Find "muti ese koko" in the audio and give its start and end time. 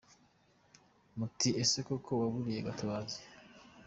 1.17-2.11